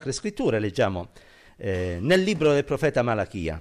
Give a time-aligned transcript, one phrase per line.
[0.00, 1.10] Le scritture leggiamo
[1.56, 3.60] eh, nel libro del profeta Malachia.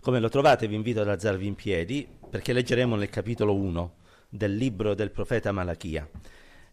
[0.00, 3.94] Come lo trovate vi invito ad alzarvi in piedi perché leggeremo nel capitolo 1
[4.28, 6.08] del libro del profeta Malachia.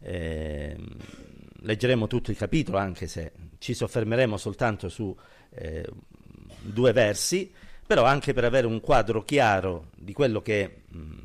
[0.02, 0.78] Eh,
[1.62, 5.18] leggeremo tutto il capitolo anche se ci soffermeremo soltanto su
[5.50, 5.84] eh,
[6.62, 7.52] due versi,
[7.88, 11.18] però anche per avere un quadro chiaro di quello che mh,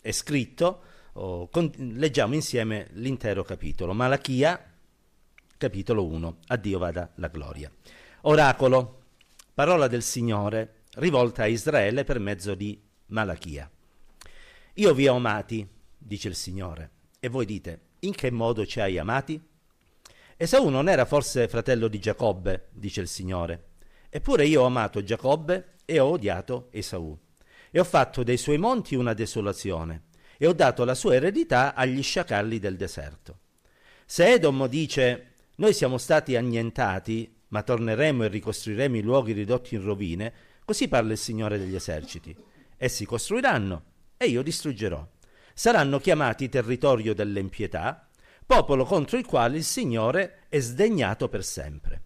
[0.00, 0.80] è scritto,
[1.14, 3.94] oh, con, leggiamo insieme l'intero capitolo.
[3.94, 4.68] Malachia
[5.56, 6.38] capitolo 1.
[6.48, 7.70] A Dio vada la gloria.
[8.22, 9.02] Oracolo,
[9.54, 13.70] parola del Signore, rivolta a Israele per mezzo di Malachia.
[14.74, 16.90] Io vi ho amati, dice il Signore,
[17.20, 19.40] e voi dite, in che modo ci hai amati?
[20.36, 23.66] Esau non era forse fratello di Giacobbe, dice il Signore.
[24.10, 27.18] Eppure io ho amato Giacobbe e ho odiato Esau.
[27.70, 30.04] E ho fatto dei suoi monti una desolazione,
[30.36, 33.38] e ho dato la sua eredità agli sciacalli del deserto.
[34.06, 39.82] Se Edom dice noi siamo stati annientati, ma torneremo e ricostruiremo i luoghi ridotti in
[39.82, 40.32] rovine,
[40.64, 42.34] così parla il Signore degli eserciti.
[42.76, 43.84] Essi costruiranno
[44.16, 45.06] e io distruggerò.
[45.54, 48.08] Saranno chiamati territorio dell'empietà,
[48.44, 52.02] popolo contro il quale il Signore è sdegnato per sempre.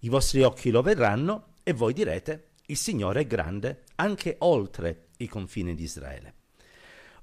[0.00, 5.28] I vostri occhi lo vedranno e voi direte, il Signore è grande anche oltre i
[5.28, 6.34] confini di Israele.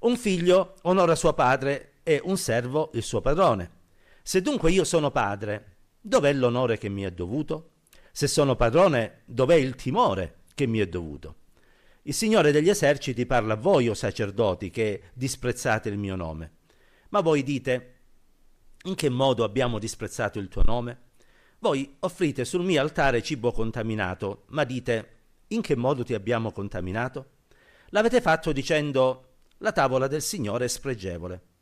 [0.00, 3.70] Un figlio onora suo padre e un servo il suo padrone.
[4.28, 7.74] Se dunque io sono padre, dov'è l'onore che mi è dovuto?
[8.10, 11.36] Se sono padrone, dov'è il timore che mi è dovuto?
[12.02, 16.54] Il Signore degli eserciti parla a voi, o sacerdoti, che disprezzate il mio nome.
[17.10, 17.94] Ma voi dite,
[18.86, 21.02] in che modo abbiamo disprezzato il tuo nome?
[21.60, 25.10] Voi offrite sul mio altare cibo contaminato, ma dite,
[25.46, 27.26] in che modo ti abbiamo contaminato?
[27.90, 31.54] L'avete fatto dicendo, la tavola del Signore è spregevole.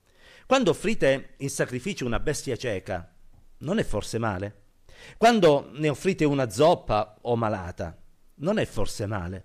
[0.47, 3.11] Quando offrite in sacrificio una bestia cieca,
[3.59, 4.63] non è forse male?
[5.17, 7.97] Quando ne offrite una zoppa o malata,
[8.37, 9.45] non è forse male?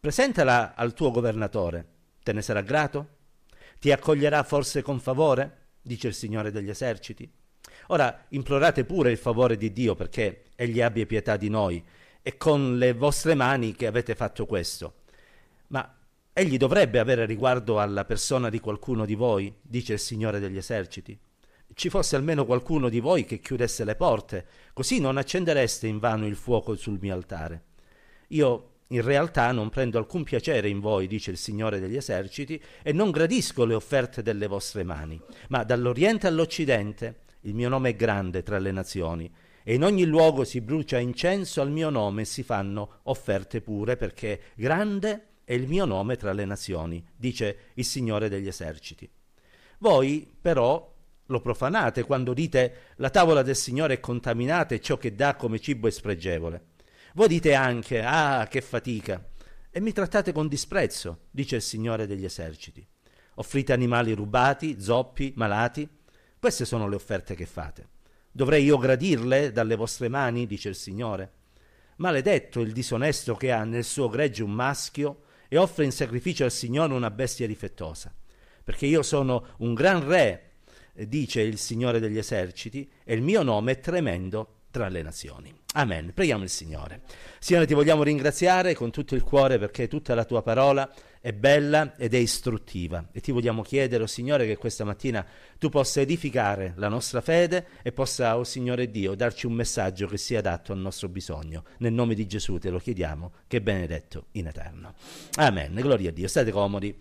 [0.00, 1.86] Presentala al tuo governatore,
[2.22, 3.16] te ne sarà grato?
[3.78, 5.66] Ti accoglierà forse con favore?
[5.82, 7.30] dice il Signore degli eserciti.
[7.88, 11.82] Ora implorate pure il favore di Dio perché Egli abbia pietà di noi,
[12.20, 14.94] e con le vostre mani che avete fatto questo.
[15.68, 15.97] Ma
[16.38, 21.18] Egli dovrebbe avere riguardo alla persona di qualcuno di voi, dice il Signore degli eserciti.
[21.74, 26.36] Ci fosse almeno qualcuno di voi che chiudesse le porte, così non accendereste invano il
[26.36, 27.64] fuoco sul mio altare.
[28.28, 32.92] Io in realtà non prendo alcun piacere in voi, dice il Signore degli eserciti, e
[32.92, 38.44] non gradisco le offerte delle vostre mani, ma dall'Oriente all'Occidente il mio nome è grande
[38.44, 39.28] tra le nazioni,
[39.64, 43.96] e in ogni luogo si brucia incenso al mio nome e si fanno offerte pure,
[43.96, 49.10] perché grande è il mio nome tra le nazioni, dice il Signore degli eserciti.
[49.78, 50.94] Voi però
[51.24, 55.58] lo profanate quando dite la tavola del Signore è contaminata e ciò che dà come
[55.58, 56.66] cibo è spregevole.
[57.14, 59.26] Voi dite anche, ah, che fatica,
[59.70, 62.86] e mi trattate con disprezzo, dice il Signore degli eserciti.
[63.36, 65.88] Offrite animali rubati, zoppi, malati.
[66.38, 67.88] Queste sono le offerte che fate.
[68.30, 71.32] Dovrei io gradirle dalle vostre mani, dice il Signore.
[71.96, 76.52] Maledetto il disonesto che ha nel suo gregge un maschio e offre in sacrificio al
[76.52, 78.14] Signore una bestia difettosa.
[78.62, 80.50] Perché io sono un gran re,
[80.92, 85.54] dice il Signore degli eserciti, e il mio nome è tremendo tra le nazioni.
[85.74, 86.12] Amen.
[86.12, 87.02] Preghiamo il Signore.
[87.38, 91.96] Signore, ti vogliamo ringraziare con tutto il cuore perché tutta la tua parola è bella
[91.96, 95.24] ed è istruttiva e ti vogliamo chiedere, oh Signore, che questa mattina
[95.58, 100.16] tu possa edificare la nostra fede e possa, oh Signore Dio, darci un messaggio che
[100.16, 101.64] sia adatto al nostro bisogno.
[101.78, 104.94] Nel nome di Gesù te lo chiediamo, che è benedetto in eterno.
[105.36, 105.74] Amen.
[105.74, 106.28] Gloria a Dio.
[106.28, 106.96] State comodi.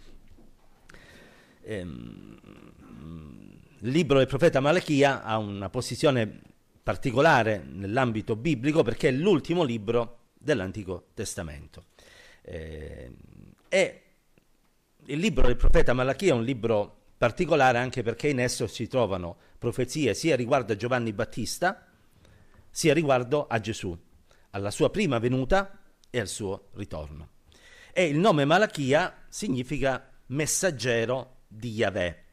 [1.64, 2.40] Ehm,
[3.80, 6.42] il libro del profeta Malachia ha una posizione
[6.82, 11.86] particolare nell'ambito biblico perché è l'ultimo libro dell'Antico Testamento.
[12.42, 13.12] Eh,
[15.10, 19.38] il libro del profeta Malachia è un libro particolare anche perché in esso si trovano
[19.58, 21.88] profezie sia riguardo a Giovanni Battista,
[22.70, 23.98] sia riguardo a Gesù,
[24.52, 25.80] alla sua prima venuta
[26.10, 27.30] e al suo ritorno.
[27.94, 32.24] E il nome Malachia significa messaggero di Yahweh,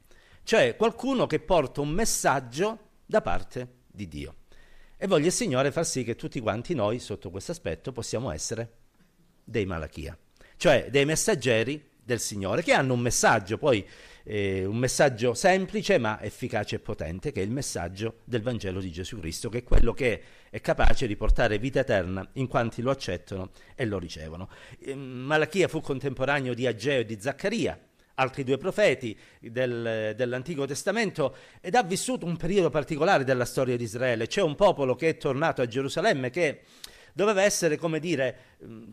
[0.42, 4.34] cioè qualcuno che porta un messaggio da parte di Dio.
[4.96, 8.72] E voglio il Signore far sì che tutti quanti noi, sotto questo aspetto, possiamo essere
[9.44, 10.18] dei Malachia,
[10.56, 13.86] cioè dei messaggeri del Signore, che hanno un messaggio, poi
[14.24, 18.90] eh, un messaggio semplice ma efficace e potente, che è il messaggio del Vangelo di
[18.90, 22.90] Gesù Cristo, che è quello che è capace di portare vita eterna in quanti lo
[22.90, 24.48] accettano e lo ricevono.
[24.78, 27.78] Eh, Malachia fu contemporaneo di Ageo e di Zaccaria.
[28.16, 33.82] altri due profeti del, dell'Antico Testamento ed ha vissuto un periodo particolare della storia di
[33.82, 34.28] Israele.
[34.28, 36.60] C'è un popolo che è tornato a Gerusalemme che
[37.14, 38.36] doveva essere, come dire,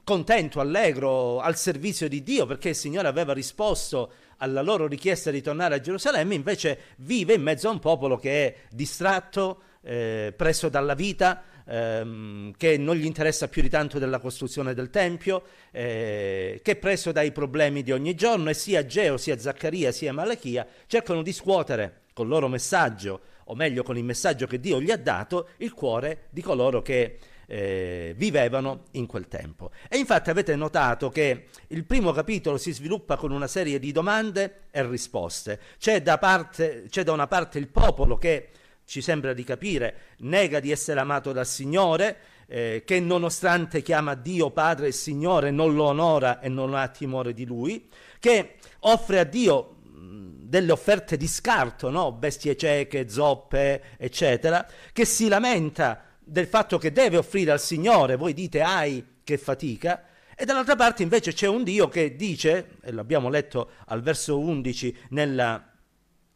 [0.03, 5.41] contento, allegro, al servizio di Dio, perché il Signore aveva risposto alla loro richiesta di
[5.41, 10.69] tornare a Gerusalemme, invece vive in mezzo a un popolo che è distratto, eh, preso
[10.69, 16.59] dalla vita, ehm, che non gli interessa più di tanto della costruzione del Tempio, eh,
[16.63, 20.67] che è preso dai problemi di ogni giorno e sia Geo, sia Zaccaria, sia Malachia
[20.85, 24.97] cercano di scuotere col loro messaggio, o meglio con il messaggio che Dio gli ha
[24.97, 27.17] dato, il cuore di coloro che
[27.53, 29.71] eh, vivevano in quel tempo.
[29.89, 34.67] E infatti avete notato che il primo capitolo si sviluppa con una serie di domande
[34.71, 35.59] e risposte.
[35.77, 38.51] C'è da, parte, c'è da una parte il popolo che
[38.85, 42.17] ci sembra di capire, nega di essere amato dal Signore,
[42.47, 47.33] eh, che nonostante chiama Dio Padre e Signore non lo onora e non ha timore
[47.33, 47.89] di Lui,
[48.19, 52.13] che offre a Dio delle offerte di scarto, no?
[52.13, 58.33] bestie cieche, zoppe, eccetera, che si lamenta del fatto che deve offrire al Signore, voi
[58.33, 63.29] dite ai che fatica, e dall'altra parte invece c'è un Dio che dice, e l'abbiamo
[63.29, 65.65] letto al verso 11 nella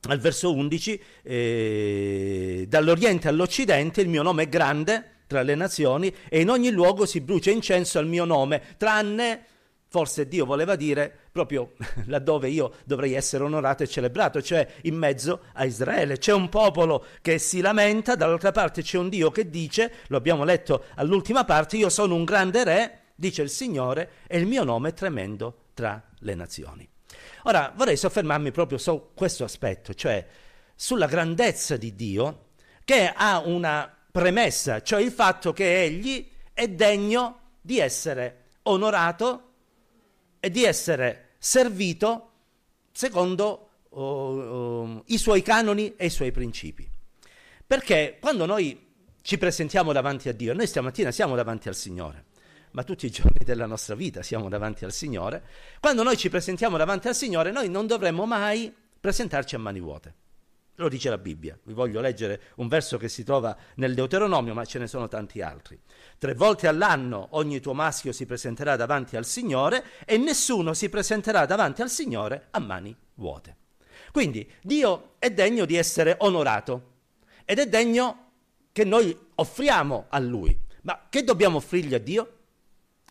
[0.08, 6.42] al verso 11, eh, dall'Oriente all'Occidente il mio nome è grande tra le nazioni e
[6.42, 9.46] in ogni luogo si brucia incenso al mio nome, tranne,
[9.96, 11.72] forse Dio voleva dire, proprio
[12.08, 16.18] laddove io dovrei essere onorato e celebrato, cioè in mezzo a Israele.
[16.18, 20.44] C'è un popolo che si lamenta, dall'altra parte c'è un Dio che dice, lo abbiamo
[20.44, 24.90] letto all'ultima parte, io sono un grande re, dice il Signore, e il mio nome
[24.90, 26.86] è tremendo tra le nazioni.
[27.44, 30.28] Ora vorrei soffermarmi proprio su questo aspetto, cioè
[30.76, 32.48] sulla grandezza di Dio
[32.84, 39.52] che ha una premessa, cioè il fatto che egli è degno di essere onorato
[40.46, 42.30] e di essere servito
[42.92, 46.88] secondo uh, uh, i suoi canoni e i suoi principi.
[47.66, 48.94] Perché quando noi
[49.24, 52.26] ci presentiamo davanti a Dio, noi stamattina siamo davanti al Signore
[52.76, 55.44] ma tutti i giorni della nostra vita siamo davanti al Signore,
[55.80, 60.14] quando noi ci presentiamo davanti al Signore, noi non dovremmo mai presentarci a mani vuote.
[60.76, 61.58] Lo dice la Bibbia.
[61.64, 65.42] Vi voglio leggere un verso che si trova nel Deuteronomio, ma ce ne sono tanti
[65.42, 65.80] altri.
[66.18, 71.46] Tre volte all'anno ogni tuo maschio si presenterà davanti al Signore e nessuno si presenterà
[71.46, 73.56] davanti al Signore a mani vuote.
[74.12, 76.94] Quindi Dio è degno di essere onorato
[77.46, 78.32] ed è degno
[78.74, 80.58] che noi offriamo a Lui.
[80.82, 82.35] Ma che dobbiamo offrirgli a Dio?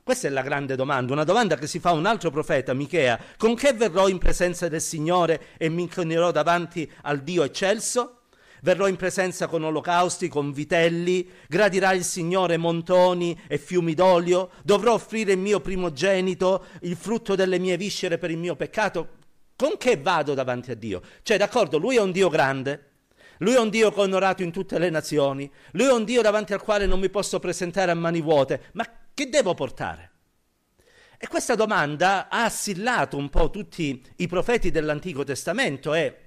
[0.05, 3.19] Questa è la grande domanda, una domanda che si fa un altro profeta, Michea.
[3.39, 8.25] Con che verrò in presenza del Signore e mi inclinerò davanti al Dio eccelso?
[8.61, 14.93] Verrò in presenza con olocausti, con vitelli, gradirà il Signore montoni e fiumi d'olio, dovrò
[14.93, 19.09] offrire il mio primogenito, il frutto delle mie viscere per il mio peccato.
[19.57, 21.00] Con che vado davanti a Dio?
[21.23, 22.91] Cioè, d'accordo, lui è un Dio grande,
[23.39, 26.61] lui è un Dio onorato in tutte le nazioni, lui è un Dio davanti al
[26.61, 30.11] quale non mi posso presentare a mani vuote, ma che devo portare?
[31.16, 36.19] E questa domanda ha assillato un po' tutti i profeti dell'Antico Testamento e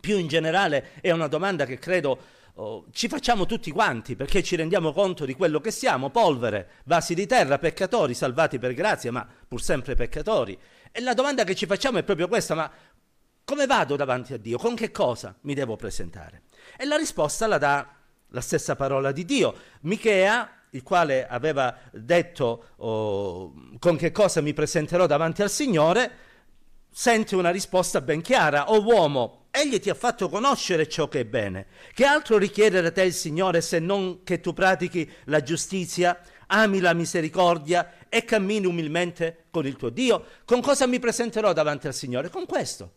[0.00, 2.18] più in generale è una domanda che credo
[2.54, 7.14] oh, ci facciamo tutti quanti perché ci rendiamo conto di quello che siamo, polvere, vasi
[7.14, 10.58] di terra, peccatori, salvati per grazia, ma pur sempre peccatori.
[10.92, 12.70] E la domanda che ci facciamo è proprio questa, ma
[13.44, 14.58] come vado davanti a Dio?
[14.58, 16.42] Con che cosa mi devo presentare?
[16.76, 17.96] E la risposta la dà
[18.28, 19.54] la stessa parola di Dio.
[19.80, 26.10] Michea il quale aveva detto oh, con che cosa mi presenterò davanti al Signore,
[26.90, 28.70] sente una risposta ben chiara.
[28.70, 31.66] O uomo, egli ti ha fatto conoscere ciò che è bene.
[31.92, 36.80] Che altro richiede da te il Signore se non che tu pratichi la giustizia, ami
[36.80, 40.24] la misericordia e cammini umilmente con il tuo Dio?
[40.46, 42.30] Con cosa mi presenterò davanti al Signore?
[42.30, 42.94] Con questo.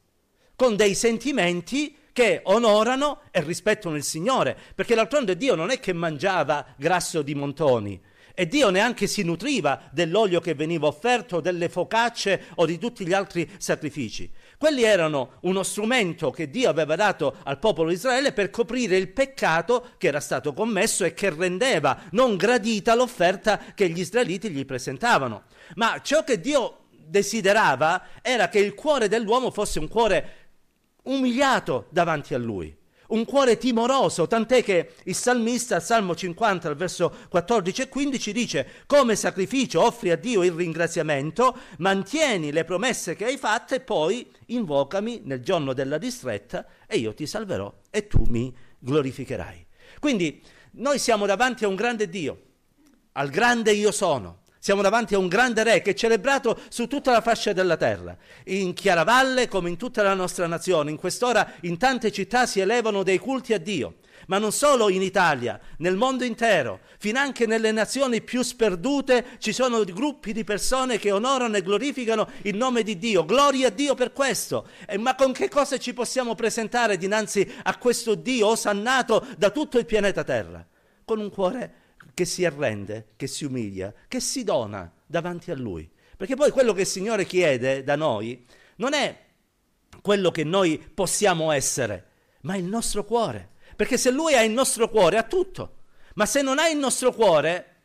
[0.56, 5.92] Con dei sentimenti che onorano e rispettano il Signore, perché d'altronde Dio non è che
[5.92, 8.02] mangiava grasso di montoni,
[8.34, 13.12] e Dio neanche si nutriva dell'olio che veniva offerto, delle focacce o di tutti gli
[13.12, 14.32] altri sacrifici.
[14.58, 19.10] Quelli erano uno strumento che Dio aveva dato al popolo di Israele per coprire il
[19.10, 24.64] peccato che era stato commesso e che rendeva non gradita l'offerta che gli israeliti gli
[24.64, 25.44] presentavano.
[25.76, 30.45] Ma ciò che Dio desiderava era che il cuore dell'uomo fosse un cuore
[31.06, 32.76] umiliato davanti a lui,
[33.08, 38.32] un cuore timoroso, tant'è che il salmista al Salmo 50, al verso 14 e 15
[38.32, 44.30] dice come sacrificio offri a Dio il ringraziamento, mantieni le promesse che hai fatte poi
[44.48, 49.66] invocami nel giorno della distretta e io ti salverò e tu mi glorificherai.
[50.00, 52.42] Quindi noi siamo davanti a un grande Dio,
[53.14, 57.12] al grande io sono, Siamo davanti a un grande re che è celebrato su tutta
[57.12, 58.18] la fascia della terra.
[58.46, 63.04] In Chiaravalle, come in tutta la nostra nazione, in quest'ora in tante città si elevano
[63.04, 63.98] dei culti a Dio.
[64.26, 69.84] Ma non solo in Italia, nel mondo intero, finanche nelle nazioni più sperdute ci sono
[69.84, 73.24] gruppi di persone che onorano e glorificano il nome di Dio.
[73.24, 74.68] Gloria a Dio per questo.
[74.88, 79.78] Eh, ma con che cosa ci possiamo presentare dinanzi a questo Dio osannato da tutto
[79.78, 80.66] il pianeta Terra?
[81.06, 81.84] Con un cuore
[82.16, 85.88] che si arrende, che si umilia, che si dona davanti a Lui.
[86.18, 88.44] Perché poi quello che il Signore chiede da noi
[88.78, 89.24] non è
[90.02, 92.08] quello che noi possiamo essere,
[92.42, 93.52] ma il nostro cuore.
[93.76, 95.84] Perché se Lui ha il nostro cuore, ha tutto.
[96.16, 97.76] Ma se non ha il nostro cuore,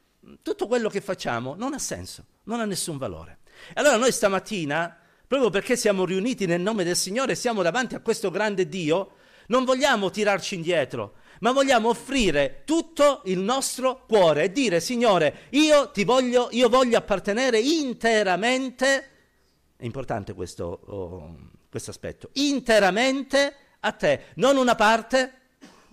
[0.42, 3.38] tutto quello che facciamo non ha senso, non ha nessun valore.
[3.74, 4.96] Allora noi stamattina,
[5.26, 9.16] proprio perché siamo riuniti nel nome del Signore, siamo davanti a questo grande Dio,
[9.48, 15.90] non vogliamo tirarci indietro, ma vogliamo offrire tutto il nostro cuore e dire, Signore, io
[15.90, 19.08] ti voglio, io voglio appartenere interamente,
[19.76, 21.36] è importante questo, oh,
[21.68, 25.34] questo aspetto, interamente a te, non una parte,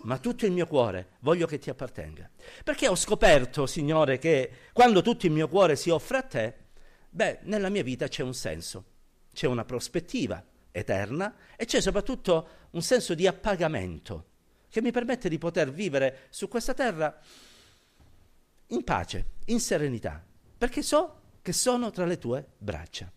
[0.04, 2.30] ma tutto il mio cuore voglio che ti appartenga.
[2.64, 6.54] Perché ho scoperto, Signore, che quando tutto il mio cuore si offre a te,
[7.10, 8.84] beh, nella mia vita c'è un senso,
[9.34, 14.26] c'è una prospettiva eterna e c'è soprattutto un senso di appagamento
[14.70, 17.18] che mi permette di poter vivere su questa terra
[18.68, 20.24] in pace, in serenità,
[20.58, 23.12] perché so che sono tra le tue braccia.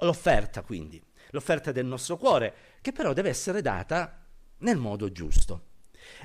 [0.00, 4.24] L'offerta quindi, l'offerta del nostro cuore, che però deve essere data
[4.58, 5.74] nel modo giusto.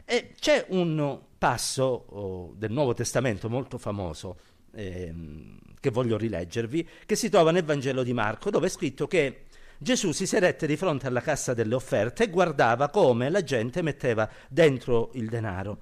[0.06, 4.38] E c'è un passo oh, del Nuovo Testamento molto famoso
[4.74, 9.46] ehm, che voglio rileggervi, che si trova nel Vangelo di Marco, dove è scritto che
[9.84, 14.30] Gesù si sedette di fronte alla cassa delle offerte e guardava come la gente metteva
[14.48, 15.80] dentro il denaro.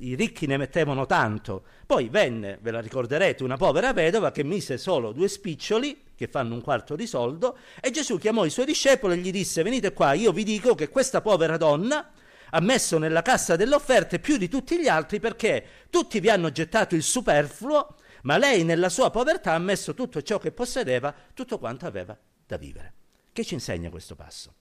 [0.00, 1.64] I ricchi ne mettevano tanto.
[1.86, 6.52] Poi venne, ve la ricorderete, una povera vedova che mise solo due spiccioli, che fanno
[6.52, 10.12] un quarto di soldo, e Gesù chiamò i suoi discepoli e gli disse: Venite qua,
[10.12, 12.06] io vi dico che questa povera donna
[12.50, 16.52] ha messo nella cassa delle offerte più di tutti gli altri perché tutti vi hanno
[16.52, 21.58] gettato il superfluo, ma lei nella sua povertà ha messo tutto ciò che possedeva, tutto
[21.58, 22.14] quanto aveva
[22.46, 22.97] da vivere.
[23.38, 24.54] Che ci insegna questo passo?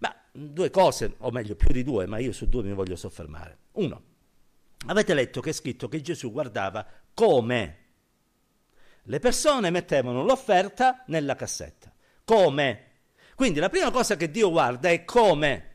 [0.00, 3.58] Ma due cose, o meglio più di due, ma io su due mi voglio soffermare.
[3.74, 4.02] Uno,
[4.86, 7.84] avete letto che è scritto che Gesù guardava come
[9.00, 11.94] le persone mettevano l'offerta nella cassetta.
[12.24, 12.94] Come?
[13.36, 15.74] Quindi la prima cosa che Dio guarda è come.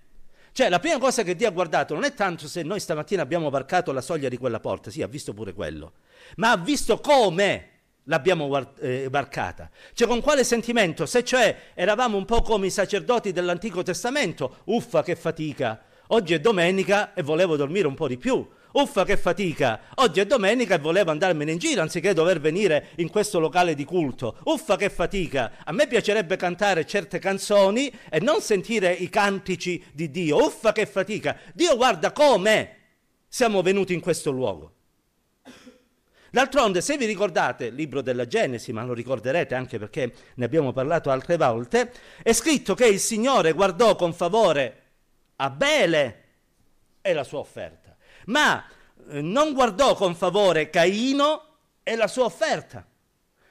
[0.51, 3.49] Cioè, la prima cosa che Dio ha guardato non è tanto se noi stamattina abbiamo
[3.49, 5.93] varcato la soglia di quella porta, sì, ha visto pure quello,
[6.35, 7.70] ma ha visto come
[8.11, 9.69] l'abbiamo eh, varcata.
[9.93, 11.05] Cioè con quale sentimento?
[11.05, 16.39] Se cioè eravamo un po' come i sacerdoti dell'Antico Testamento, uffa che fatica, oggi è
[16.41, 18.45] domenica e volevo dormire un po' di più.
[18.73, 23.09] Uffa che fatica, oggi è domenica e volevo andarmene in giro anziché dover venire in
[23.09, 24.37] questo locale di culto.
[24.43, 30.09] Uffa che fatica, a me piacerebbe cantare certe canzoni e non sentire i cantici di
[30.09, 30.37] Dio.
[30.45, 32.77] Uffa che fatica, Dio guarda come
[33.27, 34.75] siamo venuti in questo luogo.
[36.33, 41.09] D'altronde, se vi ricordate libro della Genesi, ma lo ricorderete anche perché ne abbiamo parlato
[41.09, 41.91] altre volte,
[42.23, 44.77] è scritto che il Signore guardò con favore
[45.35, 46.23] Abele
[47.01, 47.97] e la sua offerta,
[48.27, 48.65] ma
[49.09, 52.85] eh, non guardò con favore Caino e la sua offerta.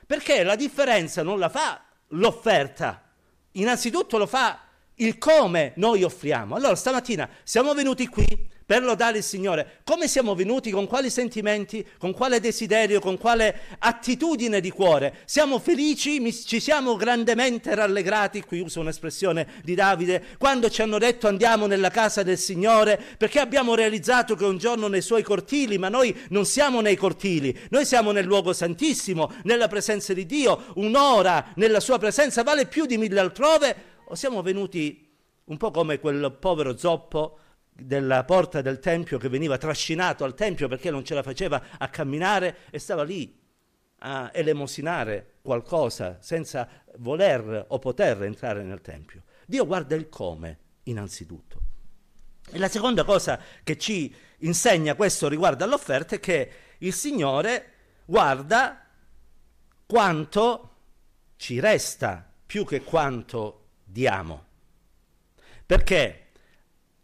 [0.07, 3.11] Perché la differenza non la fa l'offerta,
[3.53, 4.59] innanzitutto lo fa
[4.95, 6.55] il come noi offriamo.
[6.55, 9.81] Allora stamattina siamo venuti qui per lodare il Signore.
[9.83, 10.71] Come siamo venuti?
[10.71, 11.85] Con quali sentimenti?
[11.99, 13.01] Con quale desiderio?
[13.01, 15.23] Con quale attitudine di cuore?
[15.25, 16.23] Siamo felici?
[16.33, 18.45] Ci siamo grandemente rallegrati?
[18.45, 20.23] Qui uso un'espressione di Davide.
[20.39, 24.87] Quando ci hanno detto andiamo nella casa del Signore perché abbiamo realizzato che un giorno
[24.87, 29.67] nei suoi cortili, ma noi non siamo nei cortili, noi siamo nel luogo santissimo, nella
[29.67, 30.67] presenza di Dio.
[30.77, 33.77] Un'ora nella sua presenza vale più di mille altrove.
[34.05, 35.09] O siamo venuti
[35.47, 37.37] un po' come quel povero zoppo
[37.83, 41.89] della porta del Tempio che veniva trascinato al Tempio perché non ce la faceva a
[41.89, 43.39] camminare e stava lì
[44.03, 46.69] a elemosinare qualcosa senza
[46.99, 49.25] voler o poter entrare nel Tempio.
[49.47, 51.61] Dio guarda il come, innanzitutto.
[52.51, 57.73] E la seconda cosa che ci insegna questo riguardo all'offerta è che il Signore
[58.05, 58.87] guarda
[59.87, 60.71] quanto
[61.37, 64.47] ci resta più che quanto diamo.
[65.67, 66.30] Perché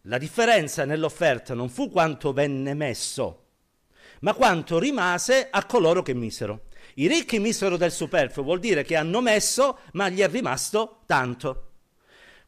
[0.07, 3.45] la differenza nell'offerta non fu quanto venne messo,
[4.21, 6.65] ma quanto rimase a coloro che misero.
[6.95, 11.71] I ricchi misero del superfluo, vuol dire che hanno messo, ma gli è rimasto tanto.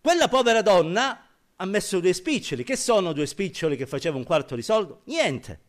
[0.01, 2.65] Quella povera donna ha messo due spiccioli.
[2.65, 5.03] Che sono due spiccioli che faceva un quarto di soldo?
[5.05, 5.61] Niente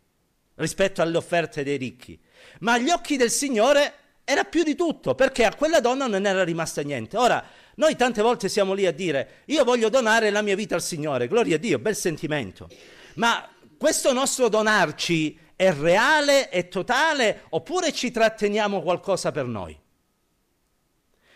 [0.56, 2.20] rispetto alle offerte dei ricchi.
[2.60, 3.94] Ma agli occhi del Signore
[4.30, 7.18] era più di tutto, perché a quella donna non era rimasta niente.
[7.18, 7.44] Ora,
[7.78, 11.28] noi tante volte siamo lì a dire, io voglio donare la mia vita al Signore,
[11.28, 12.70] gloria a Dio, bel sentimento.
[13.16, 19.76] Ma questo nostro donarci è reale, è totale, oppure ci tratteniamo qualcosa per noi?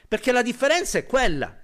[0.07, 1.62] Perché la differenza è quella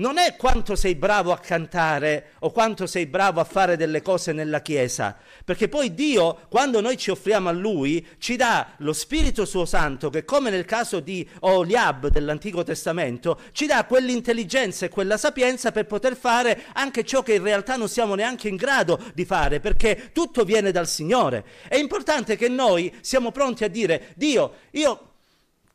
[0.00, 4.32] non è quanto sei bravo a cantare o quanto sei bravo a fare delle cose
[4.32, 9.44] nella Chiesa, perché poi Dio, quando noi ci offriamo a Lui, ci dà lo Spirito
[9.44, 15.18] suo Santo che come nel caso di Oliab dell'Antico Testamento, ci dà quell'intelligenza e quella
[15.18, 19.26] sapienza per poter fare anche ciò che in realtà non siamo neanche in grado di
[19.26, 21.44] fare, perché tutto viene dal Signore.
[21.68, 25.09] È importante che noi siamo pronti a dire, Dio, io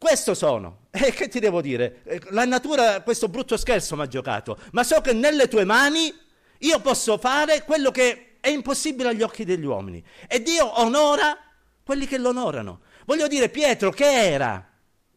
[0.06, 0.82] questo sono.
[0.92, 2.02] E eh, che ti devo dire?
[2.04, 6.14] Eh, la natura questo brutto scherzo mi ha giocato, ma so che nelle tue mani
[6.60, 10.06] io posso fare quello che è impossibile agli occhi degli uomini.
[10.28, 11.36] E Dio onora
[11.84, 12.82] quelli che lo onorano.
[13.08, 14.64] Voglio dire, Pietro che era?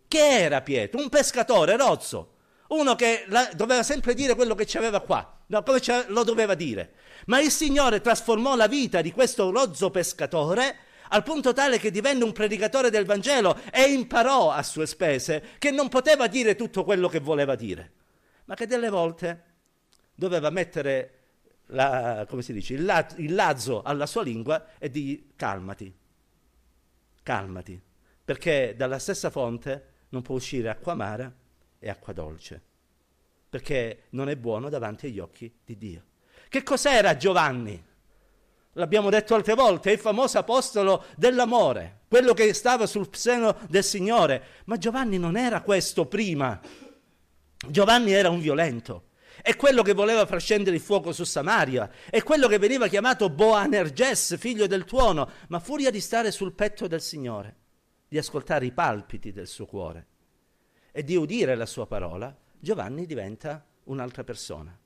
[0.09, 1.00] Che era Pietro?
[1.00, 2.37] Un pescatore rozzo,
[2.68, 6.95] uno che la, doveva sempre dire quello che c'aveva qua, no, come lo doveva dire.
[7.26, 10.76] Ma il Signore trasformò la vita di questo rozzo pescatore
[11.09, 15.71] al punto tale che divenne un predicatore del Vangelo e imparò a sue spese che
[15.71, 17.93] non poteva dire tutto quello che voleva dire,
[18.45, 19.45] ma che delle volte
[20.15, 21.12] doveva mettere
[21.67, 25.95] la, dice, il, la, il lazzo alla sua lingua e di calmati,
[27.23, 27.81] calmati,
[28.25, 31.33] perché dalla stessa fonte non può uscire acqua amara
[31.79, 32.62] e acqua dolce,
[33.49, 36.05] perché non è buono davanti agli occhi di Dio.
[36.49, 37.85] Che cos'era Giovanni?
[38.73, 43.85] L'abbiamo detto altre volte, è il famoso apostolo dell'amore, quello che stava sul seno del
[43.85, 44.43] Signore.
[44.67, 46.61] Ma Giovanni non era questo prima.
[47.69, 49.05] Giovanni era un violento.
[49.41, 53.31] È quello che voleva far scendere il fuoco su Samaria, è quello che veniva chiamato
[53.31, 57.57] Boanerges, figlio del tuono, ma furia di stare sul petto del Signore,
[58.09, 60.07] di ascoltare i palpiti del suo cuore
[60.91, 64.77] e di udire la sua parola, Giovanni diventa un'altra persona.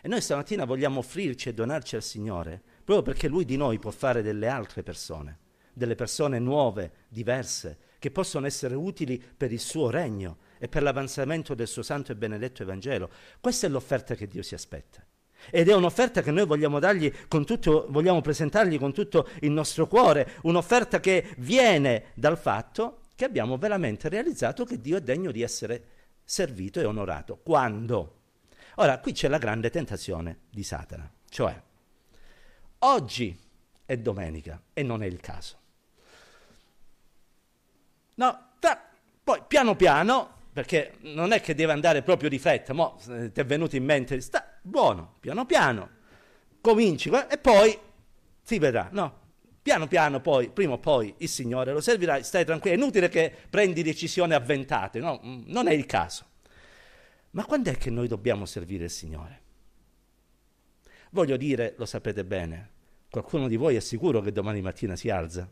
[0.00, 3.90] E noi stamattina vogliamo offrirci e donarci al Signore proprio perché lui di noi può
[3.90, 5.38] fare delle altre persone,
[5.72, 11.54] delle persone nuove, diverse, che possono essere utili per il suo regno e per l'avanzamento
[11.54, 13.10] del suo santo e benedetto Evangelo.
[13.40, 15.04] Questa è l'offerta che Dio si aspetta.
[15.50, 19.86] Ed è un'offerta che noi vogliamo dargli con tutto, vogliamo presentargli con tutto il nostro
[19.86, 25.42] cuore, un'offerta che viene dal fatto che abbiamo veramente realizzato che Dio è degno di
[25.42, 25.84] essere
[26.24, 27.38] servito e onorato.
[27.42, 28.16] Quando?
[28.76, 31.60] Ora, qui c'è la grande tentazione di Satana, cioè
[32.82, 33.38] Oggi
[33.84, 35.58] è domenica e non è il caso.
[38.14, 38.80] No, tra,
[39.22, 43.40] poi piano piano, perché non è che deve andare proprio di fretta, mo eh, ti
[43.40, 45.88] è venuto in mente, sta buono, piano piano,
[46.60, 47.78] cominci e poi
[48.42, 49.18] si vedrà, no?
[49.62, 53.32] Piano piano poi, prima o poi, il Signore lo servirà, stai tranquillo, è inutile che
[53.50, 55.20] prendi decisioni avventate, no?
[55.24, 56.24] Mm, non è il caso.
[57.32, 59.42] Ma quando è che noi dobbiamo servire il Signore?
[61.10, 62.70] Voglio dire, lo sapete bene,
[63.10, 65.50] qualcuno di voi è sicuro che domani mattina si alza?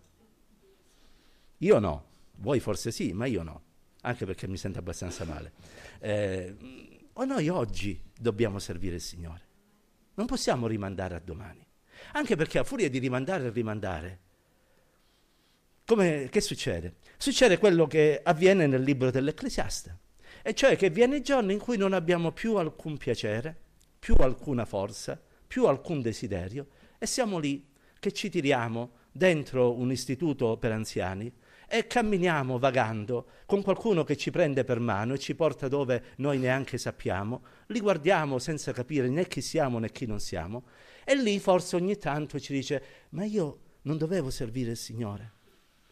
[1.59, 2.05] Io no,
[2.37, 3.63] voi forse sì, ma io no,
[4.03, 5.53] anche perché mi sento abbastanza male.
[5.99, 6.57] Eh,
[7.13, 9.43] o noi oggi dobbiamo servire il Signore,
[10.15, 11.67] non possiamo rimandare a domani,
[12.13, 14.21] anche perché a furia di rimandare e rimandare,
[15.85, 16.99] come, che succede?
[17.17, 19.99] Succede quello che avviene nel libro dell'Ecclesiaste,
[20.43, 23.57] e cioè che viene il giorno in cui non abbiamo più alcun piacere,
[23.99, 27.67] più alcuna forza, più alcun desiderio e siamo lì
[27.99, 31.33] che ci tiriamo dentro un istituto per anziani
[31.67, 36.39] e camminiamo vagando con qualcuno che ci prende per mano e ci porta dove noi
[36.39, 40.65] neanche sappiamo, li guardiamo senza capire né chi siamo né chi non siamo
[41.05, 45.33] e lì forse ogni tanto ci dice ma io non dovevo servire il Signore.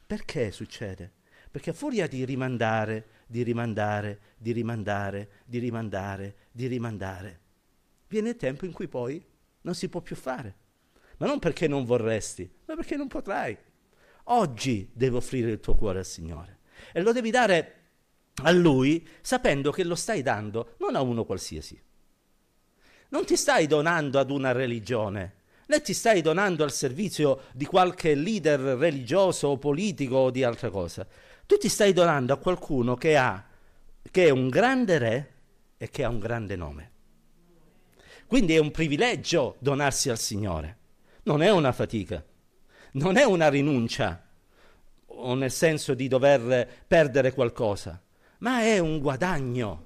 [0.06, 1.12] Perché succede?
[1.50, 7.40] Perché a furia di rimandare, di rimandare, di rimandare, di rimandare, di rimandare,
[8.08, 9.24] viene il tempo in cui poi
[9.66, 10.54] non si può più fare.
[11.18, 13.56] Ma non perché non vorresti, ma perché non potrai.
[14.24, 16.58] Oggi devi offrire il tuo cuore al Signore
[16.92, 17.72] e lo devi dare
[18.42, 21.80] a Lui sapendo che lo stai dando non a uno qualsiasi.
[23.08, 25.34] Non ti stai donando ad una religione,
[25.66, 30.70] né ti stai donando al servizio di qualche leader religioso o politico o di altra
[30.70, 31.06] cosa.
[31.46, 33.44] Tu ti stai donando a qualcuno che ha
[34.10, 35.32] che è un grande re
[35.76, 36.90] e che ha un grande nome.
[38.26, 40.78] Quindi è un privilegio donarsi al Signore,
[41.24, 42.24] non è una fatica,
[42.92, 44.26] non è una rinuncia,
[45.06, 48.00] o nel senso di dover perdere qualcosa,
[48.38, 49.84] ma è un guadagno.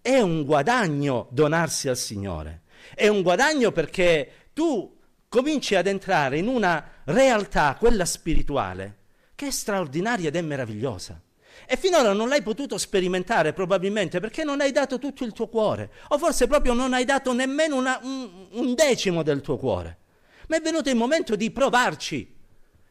[0.00, 2.62] È un guadagno donarsi al Signore.
[2.94, 4.96] È un guadagno perché tu
[5.28, 8.96] cominci ad entrare in una realtà, quella spirituale,
[9.34, 11.20] che è straordinaria ed è meravigliosa.
[11.66, 15.90] E finora non l'hai potuto sperimentare probabilmente perché non hai dato tutto il tuo cuore,
[16.08, 19.98] o forse proprio non hai dato nemmeno una, un, un decimo del tuo cuore.
[20.48, 22.36] Ma è venuto il momento di provarci.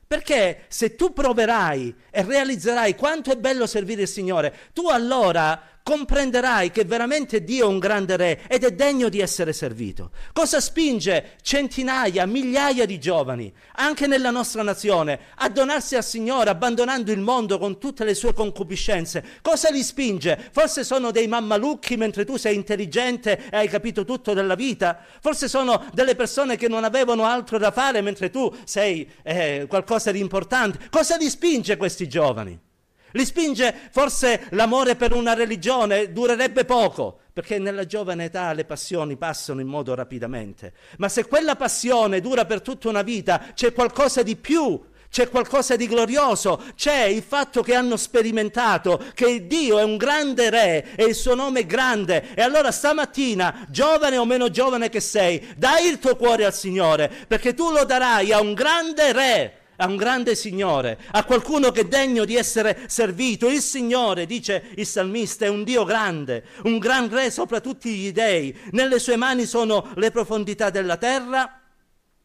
[0.08, 6.70] Perché se tu proverai e realizzerai quanto è bello servire il Signore, tu allora comprenderai
[6.70, 10.12] che veramente Dio è un grande re ed è degno di essere servito.
[10.34, 17.14] Cosa spinge centinaia, migliaia di giovani, anche nella nostra nazione, a donarsi al Signore, abbandonando
[17.14, 19.24] il mondo con tutte le sue concupiscenze?
[19.42, 20.50] Cosa li spinge?
[20.52, 25.00] Forse sono dei mammalucchi mentre tu sei intelligente e hai capito tutto della vita?
[25.22, 30.12] Forse sono delle persone che non avevano altro da fare mentre tu sei eh, qualcosa
[30.12, 30.90] di importante?
[30.90, 32.67] Cosa li spinge questi giovani?
[33.12, 39.16] Li spinge forse l'amore per una religione, durerebbe poco, perché nella giovane età le passioni
[39.16, 40.74] passano in modo rapidamente.
[40.98, 45.76] Ma se quella passione dura per tutta una vita, c'è qualcosa di più, c'è qualcosa
[45.76, 51.06] di glorioso, c'è il fatto che hanno sperimentato che Dio è un grande re e
[51.06, 52.34] il suo nome è grande.
[52.36, 57.12] E allora stamattina, giovane o meno giovane che sei, dai il tuo cuore al Signore,
[57.28, 61.82] perché tu lo darai a un grande re a un grande Signore, a qualcuno che
[61.82, 63.48] è degno di essere servito.
[63.48, 68.12] Il Signore, dice il salmista, è un Dio grande, un gran re sopra tutti gli
[68.12, 68.56] dei.
[68.72, 71.62] Nelle sue mani sono le profondità della terra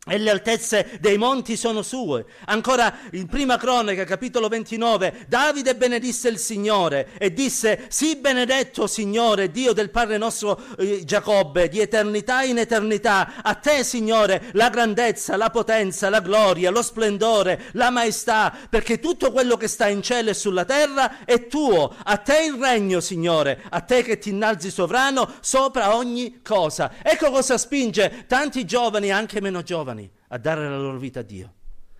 [0.05, 2.25] e le altezze dei monti sono sue.
[2.47, 9.53] Ancora in prima cronaca, capitolo 29, Davide benedisse il Signore e disse, sii benedetto Signore,
[9.53, 13.35] Dio del Padre nostro eh, Giacobbe, di eternità in eternità.
[13.43, 19.31] A te, Signore, la grandezza, la potenza, la gloria, lo splendore, la maestà, perché tutto
[19.31, 21.95] quello che sta in cielo e sulla terra è tuo.
[22.03, 26.95] A te il regno, Signore, a te che ti innalzi sovrano sopra ogni cosa.
[27.05, 29.91] Ecco cosa spinge tanti giovani, anche meno giovani
[30.33, 31.55] a dare la loro vita a Dio.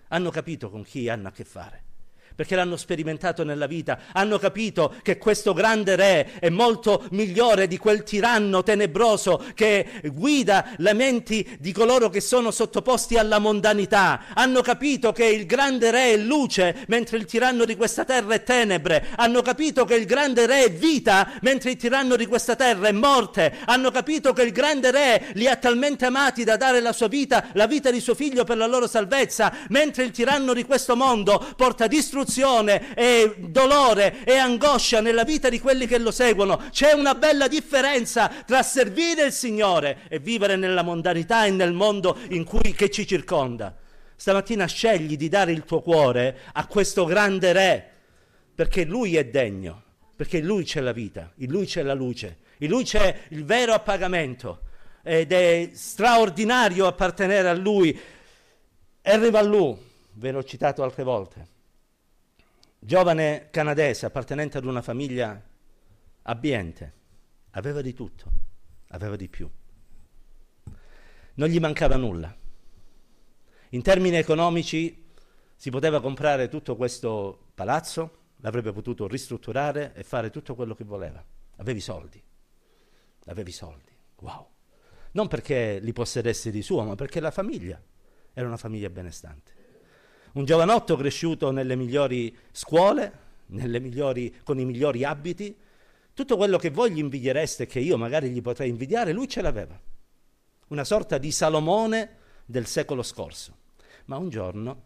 [0.07, 1.82] Hanno capito con chi hanno a che fare
[2.35, 7.77] perché l'hanno sperimentato nella vita, hanno capito che questo grande re è molto migliore di
[7.77, 14.61] quel tiranno tenebroso che guida le menti di coloro che sono sottoposti alla mondanità, hanno
[14.61, 19.07] capito che il grande re è luce mentre il tiranno di questa terra è tenebre,
[19.15, 22.91] hanno capito che il grande re è vita mentre il tiranno di questa terra è
[22.91, 27.07] morte, hanno capito che il grande re li ha talmente amati da dare la sua
[27.07, 30.95] vita, la vita di suo figlio per la loro salvezza, mentre il tiranno di questo
[30.95, 36.57] mondo porta distruzione distruzione e dolore e angoscia nella vita di quelli che lo seguono.
[36.71, 42.17] C'è una bella differenza tra servire il Signore e vivere nella mondanità e nel mondo
[42.45, 43.75] cui, che ci circonda.
[44.15, 47.91] Stamattina scegli di dare il tuo cuore a questo grande Re,
[48.55, 49.83] perché Lui è degno,
[50.15, 53.43] perché in Lui c'è la vita, in Lui c'è la luce, in Lui c'è il
[53.43, 54.61] vero appagamento
[55.03, 57.99] ed è straordinario appartenere a Lui.
[59.01, 59.77] Henry Vallù,
[60.13, 61.47] ve l'ho citato altre volte,
[62.85, 65.41] giovane canadese appartenente ad una famiglia
[66.23, 66.93] abbiente,
[67.51, 68.31] aveva di tutto,
[68.89, 69.49] aveva di più.
[71.35, 72.35] Non gli mancava nulla.
[73.69, 75.11] In termini economici
[75.55, 81.23] si poteva comprare tutto questo palazzo, l'avrebbe potuto ristrutturare e fare tutto quello che voleva.
[81.57, 82.21] Avevi soldi,
[83.27, 84.49] avevi soldi, wow.
[85.11, 87.81] Non perché li possedessi di suo, ma perché la famiglia
[88.33, 89.61] era una famiglia benestante
[90.33, 95.55] un giovanotto cresciuto nelle migliori scuole, nelle migliori, con i migliori abiti,
[96.13, 99.79] tutto quello che voi gli invidiereste, che io magari gli potrei invidiare, lui ce l'aveva.
[100.67, 103.57] Una sorta di Salomone del secolo scorso.
[104.05, 104.83] Ma un giorno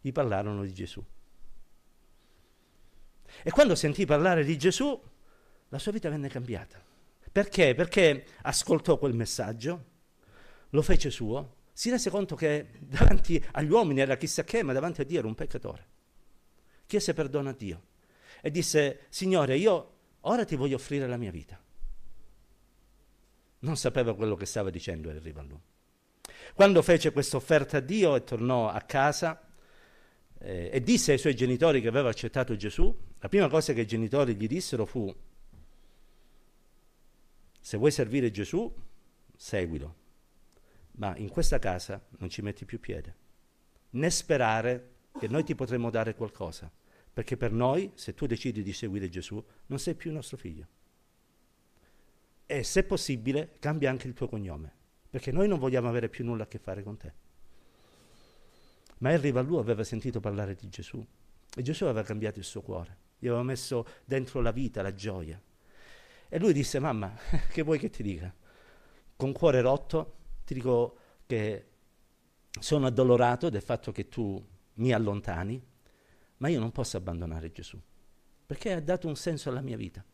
[0.00, 1.04] gli parlarono di Gesù.
[3.42, 5.00] E quando sentì parlare di Gesù,
[5.68, 6.82] la sua vita venne cambiata.
[7.32, 7.74] Perché?
[7.74, 9.84] Perché ascoltò quel messaggio,
[10.70, 15.02] lo fece suo si rese conto che davanti agli uomini era chissà che, ma davanti
[15.02, 15.86] a Dio era un peccatore.
[16.86, 17.82] Chiese perdono a Dio
[18.40, 21.62] e disse, Signore, io ora ti voglio offrire la mia vita.
[23.58, 25.60] Non sapeva quello che stava dicendo a lui.
[26.54, 29.46] Quando fece questa offerta a Dio e tornò a casa
[30.38, 33.86] eh, e disse ai suoi genitori che aveva accettato Gesù, la prima cosa che i
[33.86, 35.14] genitori gli dissero fu,
[37.60, 38.74] se vuoi servire Gesù,
[39.36, 40.04] seguilo
[40.96, 43.16] ma in questa casa non ci metti più piede,
[43.90, 46.70] né sperare che noi ti potremo dare qualcosa,
[47.12, 50.66] perché per noi, se tu decidi di seguire Gesù, non sei più nostro figlio.
[52.44, 54.72] E se possibile, cambia anche il tuo cognome,
[55.08, 57.12] perché noi non vogliamo avere più nulla a che fare con te.
[58.98, 61.04] Ma Henry Vallù aveva sentito parlare di Gesù
[61.54, 65.40] e Gesù aveva cambiato il suo cuore, gli aveva messo dentro la vita, la gioia.
[66.28, 67.14] E lui disse, mamma,
[67.50, 68.34] che vuoi che ti dica?
[69.16, 71.66] Con cuore rotto ti dico che
[72.58, 74.42] sono addolorato del fatto che tu
[74.74, 75.60] mi allontani,
[76.38, 77.78] ma io non posso abbandonare Gesù.
[78.46, 80.04] perché ha dato un senso alla mia vita.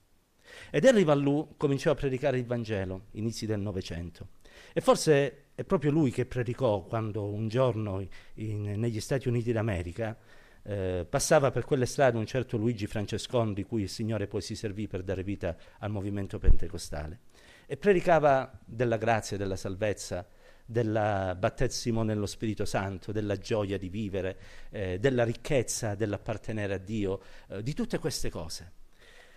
[0.70, 4.28] Ed Henry Vallù cominciò a predicare il Vangelo, inizi del Novecento.
[4.72, 8.02] E forse è proprio lui che predicò quando un giorno
[8.34, 10.16] in, negli Stati Uniti d'America
[10.62, 14.54] eh, passava per quelle strade un certo Luigi Francescon di cui il Signore poi si
[14.54, 17.20] servì per dare vita al movimento pentecostale
[17.66, 20.27] e predicava della grazia, della salvezza,
[20.64, 24.38] del battesimo nello Spirito Santo, della gioia di vivere,
[24.70, 28.72] eh, della ricchezza dell'appartenere a Dio, eh, di tutte queste cose.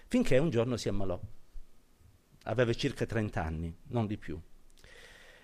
[0.07, 1.19] Finché un giorno si ammalò.
[2.43, 4.39] Aveva circa 30 anni, non di più.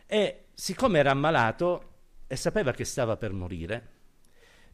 [0.06, 1.89] E siccome era ammalato
[2.28, 3.89] e sapeva che stava per morire,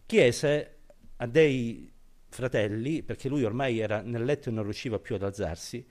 [0.05, 0.75] chiese
[1.17, 1.91] a dei
[2.29, 5.85] fratelli, perché lui ormai era nel letto e non riusciva più ad alzarsi,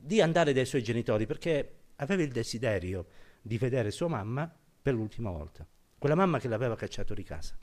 [0.00, 3.06] di andare dai suoi genitori perché aveva il desiderio
[3.42, 5.66] di vedere sua mamma per l'ultima volta,
[5.98, 7.58] quella mamma che l'aveva cacciato di casa.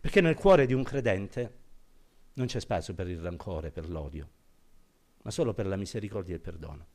[0.00, 1.58] Perché nel cuore di un credente
[2.34, 4.28] non c'è spazio per il rancore, per l'odio,
[5.22, 6.86] ma solo per la misericordia e il perdono.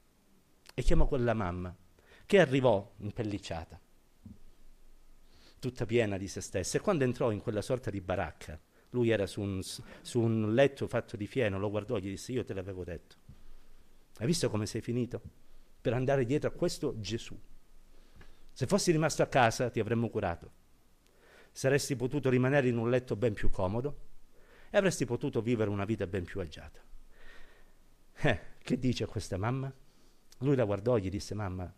[0.74, 1.74] E chiamò quella mamma,
[2.26, 3.80] che arrivò impellicciata,
[5.60, 8.60] tutta piena di se stessa, e quando entrò in quella sorta di baracca,
[8.92, 12.32] lui era su un, su un letto fatto di fieno, lo guardò e gli disse,
[12.32, 13.19] io te l'avevo detto.
[14.20, 15.22] Hai visto come sei finito?
[15.80, 17.40] Per andare dietro a questo Gesù.
[18.52, 20.52] Se fossi rimasto a casa ti avremmo curato.
[21.54, 24.08] Saresti potuto rimanere in un letto ben più comodo
[24.70, 26.82] e avresti potuto vivere una vita ben più agiata.
[28.16, 29.74] Eh, che dice questa mamma?
[30.40, 31.74] Lui la guardò e gli disse, mamma,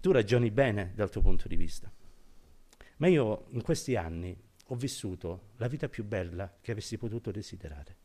[0.00, 1.92] tu ragioni bene dal tuo punto di vista,
[2.96, 7.96] ma io in questi anni ho vissuto la vita più bella che avessi potuto desiderare.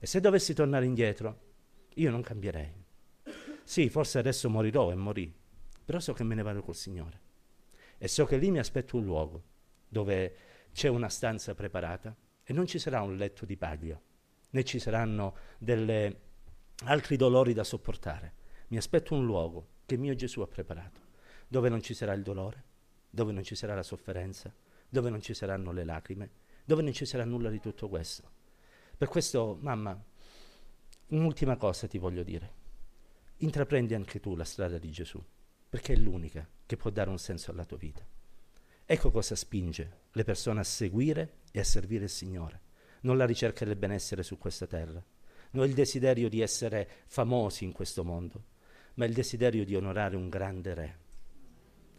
[0.00, 1.52] E se dovessi tornare indietro,
[1.94, 2.82] io non cambierei.
[3.62, 5.32] Sì, forse adesso morirò e morì,
[5.84, 7.20] però so che me ne vado col Signore.
[7.98, 9.42] E so che lì mi aspetto un luogo
[9.88, 10.36] dove
[10.72, 14.00] c'è una stanza preparata e non ci sarà un letto di paglia,
[14.50, 16.20] né ci saranno delle,
[16.84, 18.34] altri dolori da sopportare.
[18.68, 21.00] Mi aspetto un luogo che mio Gesù ha preparato,
[21.46, 22.64] dove non ci sarà il dolore,
[23.08, 24.52] dove non ci sarà la sofferenza,
[24.88, 26.30] dove non ci saranno le lacrime,
[26.64, 28.30] dove non ci sarà nulla di tutto questo.
[28.96, 30.00] Per questo, mamma,
[31.08, 32.62] Un'ultima cosa ti voglio dire.
[33.38, 35.22] Intraprendi anche tu la strada di Gesù,
[35.68, 38.02] perché è l'unica che può dare un senso alla tua vita.
[38.86, 42.60] Ecco cosa spinge le persone a seguire e a servire il Signore,
[43.02, 45.04] non la ricerca del benessere su questa terra,
[45.50, 48.44] non il desiderio di essere famosi in questo mondo,
[48.94, 50.98] ma il desiderio di onorare un grande Re,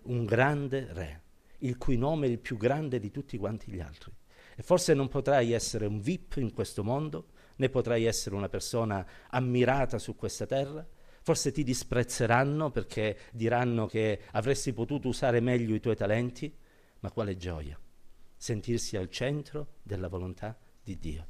[0.06, 1.22] un grande Re,
[1.60, 4.12] il cui nome è il più grande di tutti quanti gli altri.
[4.56, 9.06] E forse non potrai essere un VIP in questo mondo, né potrai essere una persona
[9.30, 10.86] ammirata su questa terra.
[11.22, 16.54] Forse ti disprezzeranno perché diranno che avresti potuto usare meglio i tuoi talenti,
[17.00, 17.80] ma quale gioia
[18.38, 21.28] sentirsi al centro della volontà di Dio.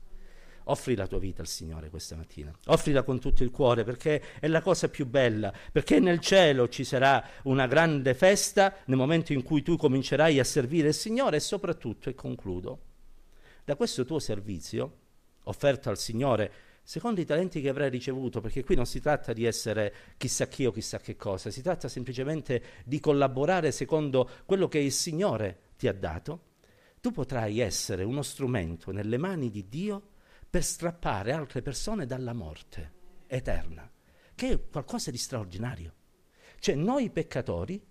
[0.65, 4.47] Offri la tua vita al Signore questa mattina, offrila con tutto il cuore perché è
[4.47, 9.43] la cosa più bella, perché nel cielo ci sarà una grande festa nel momento in
[9.43, 12.79] cui tu comincerai a servire il Signore e soprattutto, e concludo,
[13.63, 15.03] da questo tuo servizio
[15.45, 16.51] offerto al Signore
[16.85, 20.65] secondo i talenti che avrai ricevuto, perché qui non si tratta di essere chissà chi
[20.67, 25.87] o chissà che cosa, si tratta semplicemente di collaborare secondo quello che il Signore ti
[25.87, 26.53] ha dato,
[27.01, 30.09] tu potrai essere uno strumento nelle mani di Dio
[30.47, 32.93] per strappare altre persone dalla morte
[33.27, 33.91] eterna,
[34.35, 35.93] che è qualcosa di straordinario.
[36.59, 37.83] Cioè noi peccatori,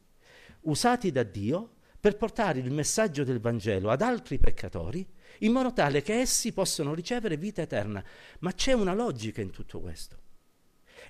[0.63, 5.07] usati da Dio per portare il messaggio del Vangelo ad altri peccatori,
[5.41, 8.03] in modo tale che essi possano ricevere vita eterna.
[8.41, 10.19] Ma c'è una logica in tutto questo.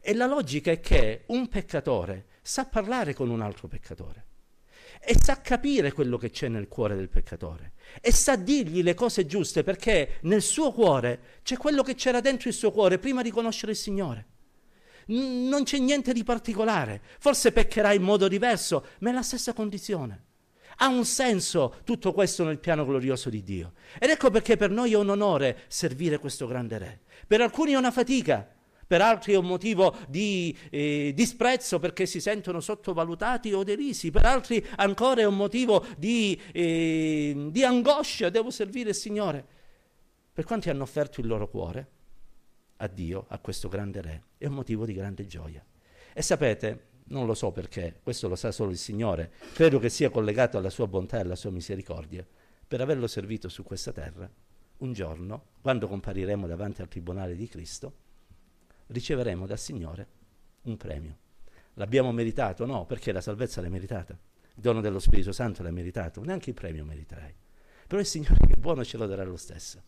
[0.01, 4.27] E la logica è che un peccatore sa parlare con un altro peccatore
[5.01, 9.27] e sa capire quello che c'è nel cuore del peccatore e sa dirgli le cose
[9.27, 13.31] giuste perché nel suo cuore c'è quello che c'era dentro il suo cuore prima di
[13.31, 14.27] conoscere il Signore.
[15.07, 20.25] non c'è niente di particolare, forse peccherà in modo diverso, ma è la stessa condizione.
[20.79, 23.73] Ha un senso tutto questo nel piano glorioso di Dio.
[23.99, 27.01] Ed ecco perché per noi è un onore servire questo grande Re.
[27.27, 28.49] Per alcuni è una fatica,
[28.87, 34.27] per altri è un motivo di eh, disprezzo perché si sentono sottovalutati o derisi, per
[34.27, 39.45] altri ancora è un motivo di, eh, di angoscia, devo servire il Signore.
[40.33, 41.89] Per quanti hanno offerto il loro cuore
[42.79, 45.65] a Dio, a questo grande Re, è un motivo di grande gioia.
[46.13, 50.11] E sapete, non lo so perché, questo lo sa solo il Signore, credo che sia
[50.11, 52.27] collegato alla sua bontà e alla sua misericordia,
[52.67, 54.31] per averlo servito su questa terra,
[54.79, 57.95] un giorno, quando compariremo davanti al Tribunale di Cristo,
[58.89, 60.09] riceveremo dal Signore
[60.63, 61.19] un premio.
[61.75, 62.65] L'abbiamo meritato?
[62.65, 66.57] No, perché la salvezza l'hai meritata, il dono dello Spirito Santo l'hai meritato, neanche il
[66.57, 67.35] premio meriterai.
[67.87, 69.83] Però il Signore che è buono ce lo darà lo stesso.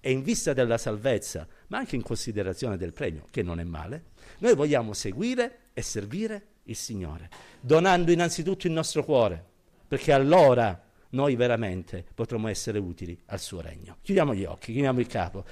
[0.00, 4.06] E in vista della salvezza, ma anche in considerazione del premio, che non è male,
[4.38, 7.28] noi vogliamo seguire e servire il Signore,
[7.60, 9.44] donando innanzitutto il nostro cuore,
[9.88, 13.96] perché allora noi veramente potremo essere utili al suo regno.
[14.02, 15.44] Chiudiamo gli occhi, chiudiamo il capo.